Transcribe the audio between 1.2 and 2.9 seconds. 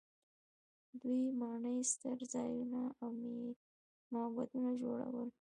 ماڼۍ، ستر ځایونه